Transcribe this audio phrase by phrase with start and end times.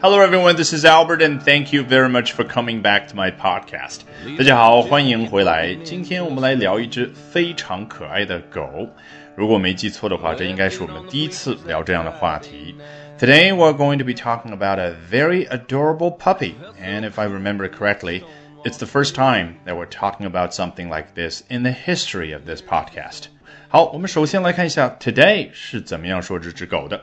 [0.00, 0.56] Hello, everyone.
[0.56, 4.00] This is Albert, and thank you very much for coming back to my podcast.
[4.36, 5.74] 大家好，欢迎回来。
[5.84, 8.88] 今天我们来聊一只非常可爱的狗。
[9.34, 12.74] 如果没记错的话，这应该是我们第一次聊这样的话题。
[13.18, 18.22] Today we're going to be talking about a very adorable puppy, and if I remember correctly,
[18.64, 22.44] it's the first time that we're talking about something like this in the history of
[22.44, 23.28] this podcast.
[23.68, 27.00] 好，我们首先来看一下 today 是怎么样说这只狗的。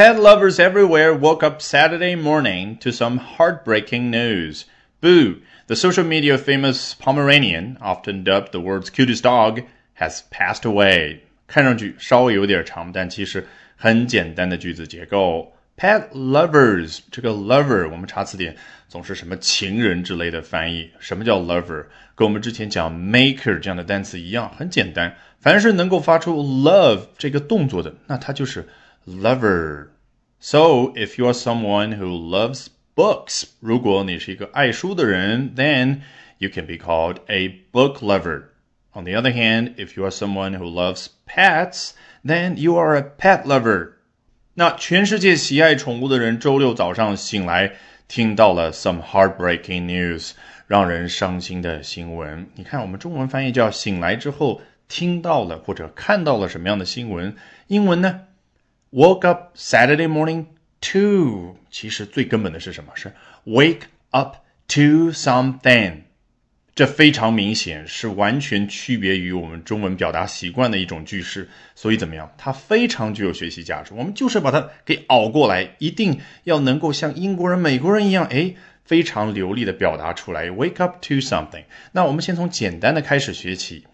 [0.00, 4.66] Pet lovers everywhere woke up Saturday morning to some heartbreaking news.
[5.00, 5.40] Boo!
[5.68, 9.62] The social media famous Pomeranian, often dubbed the world's cutest dog,
[9.94, 11.20] has passed away.
[11.46, 15.52] 看上去稍微有点长，但其实很简单的句子结构。
[15.78, 18.54] Pet lovers，这个 lover 我们查词典
[18.88, 20.90] 总是什么情人之类的翻译。
[20.98, 21.86] 什么叫 lover？
[22.14, 25.16] 跟我们之前讲 maker 这样的单词一样，很简单。
[25.40, 28.68] 凡是能够发出 love 这个动作的，那它就是。
[29.04, 29.88] lover.
[30.40, 36.00] So if you are someone who loves books, 如果你是一个爱书的人, then
[36.38, 38.44] you can be called a book lover.
[38.92, 41.90] On the other hand, if you are someone who loves pets,
[42.24, 43.92] then you are a pet lover.
[44.54, 47.72] 那全世界喜爱宠物的人，周六早上醒来，
[48.08, 50.30] 听到了 some heartbreaking news，
[50.66, 52.46] 让人伤心的新闻。
[52.54, 57.36] 你看，我们中文翻译叫醒来之后听到了或者看到了什么样的新闻？
[57.66, 58.22] 英文呢
[58.91, 60.45] ？Woke up Saturday morning
[60.81, 62.91] to，其实最根本的是什么？
[62.95, 63.13] 是
[63.45, 64.35] wake up
[64.67, 66.01] to something。
[66.73, 71.49] 这非常明显，是完全区别于我们中文表达习惯的一种句式。
[71.75, 72.33] 所以怎么样？
[72.37, 73.93] 它非常具有学习价值。
[73.93, 80.49] 我们就是把它给熬过来，一定要能够像英国人、美国人一样，哎，非常流利的表达出来。
[80.49, 81.65] Wake up to something。
[81.91, 83.85] 那我们先从简单的开始学起。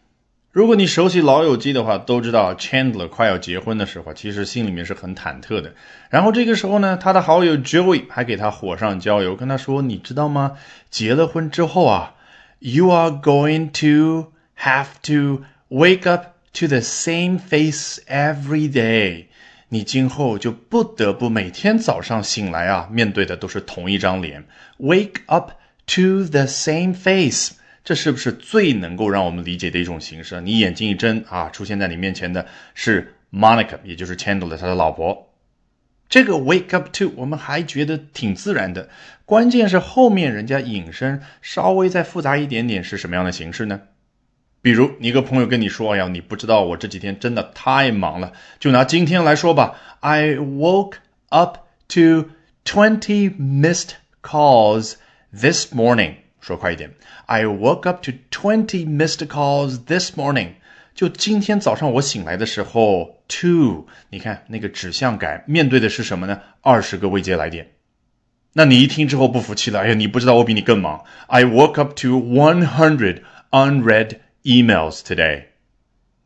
[0.58, 5.76] 如果你熟悉《老友记》的话，都知道 Chandler 快要结婚的时候，其实心里面是很忐忑的。
[6.10, 10.58] 然后这个时候呢，他的好友 Joey 还给他火上浇油，跟他说：“你知道吗？
[10.90, 12.16] 结了婚之后啊
[12.58, 19.26] ，You are going to have to wake up to the same face every day。
[19.70, 24.44] 你今后就不得不每天早上醒来啊，面对的都是同一张脸。
[24.80, 25.52] Wake up
[25.86, 27.52] to the same face。”
[27.88, 30.42] 这是不是最能够让我们理解的一种形式？
[30.42, 35.30] 你眼睛一睁啊，出现在你面前的是 Monica，也就是 Chandler 他的老婆。
[36.10, 38.90] 这个 wake up to 我们还觉得挺自然的，
[39.24, 43.80] 关键是后面人家引申稍微再复杂一点点是什么样的形式呢？
[44.62, 50.96] 比如你一个朋友跟你说：“哎呀，你不知道我这几天真的太忙了。”就拿今天来说吧，I woke
[51.30, 52.32] up to
[52.66, 54.96] twenty missed calls
[55.34, 56.16] this morning。
[56.48, 56.90] 说快一点
[57.26, 60.52] ，I woke up to twenty missed calls this morning。
[60.96, 66.40] 就今天早上我醒来的时候，two，你看那个指向感，面对的是什么呢？
[66.62, 67.72] 二十个未接来电。
[68.54, 71.04] 那你一听之后不服气了，哎呀，你不知道我比你更忙。
[71.28, 74.12] I woke up to one hundred unread
[74.44, 75.48] emails today。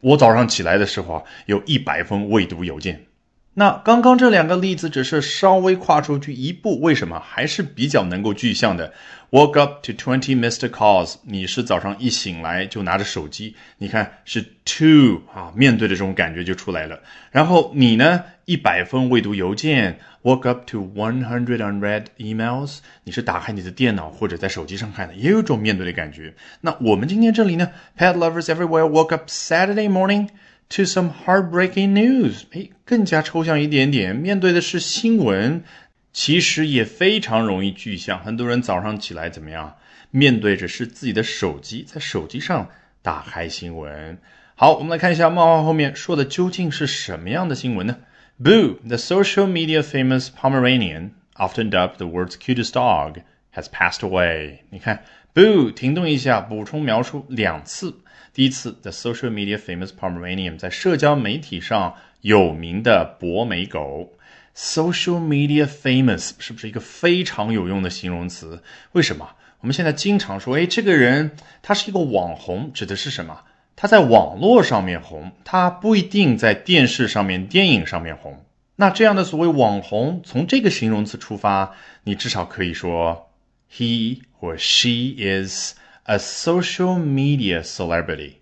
[0.02, 3.08] 我早上起来的时候啊，有一百封未读邮件。
[3.54, 8.94] 那刚刚这两个例子只是稍微跨出去一步，为什么还是比较能够具象的
[9.32, 17.02] ？Woke up to twenty missed calls，你是早上一醒来就拿着手机，你看是 to 啊，面对的这种感觉就出来了。
[17.30, 26.34] 然后你呢，一百封未读邮件，Woke up to one hundred unread emails，你是打开你的电脑或者在手机上看的，也有种面对的感觉。
[26.62, 30.30] 那我们今天这里呢，Pet lovers everywhere woke up Saturday morning。
[30.72, 34.16] To some heartbreaking news，哎，更加抽象一点点。
[34.16, 35.66] 面对的是新闻，
[36.14, 38.18] 其实也非常容易具象。
[38.24, 39.76] 很多人早上起来怎么样？
[40.12, 42.70] 面对着是自己的手机，在手机上
[43.02, 44.18] 打开新闻。
[44.56, 47.98] 好，我们来看一下漫画后面说的究竟是什么样的新闻呢
[48.42, 54.60] ？Boo, the social media famous Pomeranian, often dubbed the world's cutest dog, has passed away。
[54.70, 55.04] 你看
[55.34, 57.96] ，Boo，停顿一下，补充描述两次。
[58.34, 64.14] 第一次，the social media famous Pomeranian 在社交媒体上有名的博美狗。
[64.56, 68.62] social media famous 是不是一个非常有用的形容词？
[68.92, 69.30] 为什么？
[69.62, 73.42] 我们现在经常说，哎，这个人他是一个网红，指的是什么？
[73.76, 78.44] 他在网络上面红，他不一定在电视上面、电影上面红。
[78.76, 81.74] 那这样的所谓网红，从这个形容词出发，
[82.04, 83.31] 你至少可以说
[83.71, 88.35] ，he or she is。A social media celebrity。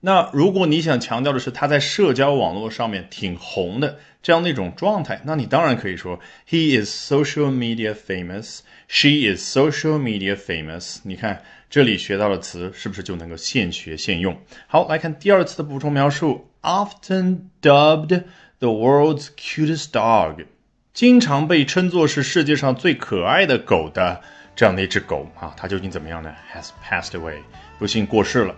[0.00, 6.18] 那如果你想强调的是他在社交网络上面挺红的这样的一种状态，那你当然可以说
[6.48, 8.62] He is social media famous.
[8.88, 10.98] She is social media famous.
[11.04, 14.36] 你看这里学到的词是不是就能够现学现用？
[14.66, 18.24] 好，来看第二次的补充描述：Often dubbed
[18.58, 20.46] the world's cutest dog。
[20.92, 24.22] 经常被称作是世界上最可爱的狗的
[24.56, 26.30] 这样的一只狗啊，它究竟怎么样呢？
[26.54, 27.38] Has passed away，
[27.78, 28.54] 不幸过世了。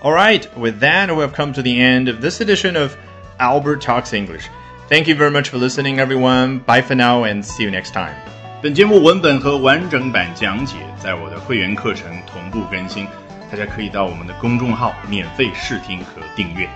[0.00, 2.92] All right, with that, we have come to the end of this edition of
[3.38, 4.44] Albert Talks English.
[4.88, 6.60] Thank you very much for listening, everyone.
[6.60, 8.14] Bye for now, and see you next time.
[8.62, 13.06] 本节目文本和完整版讲解在我的会员课程同步更新，
[13.50, 16.68] 大家可以到我们的公众号免费试听和订阅。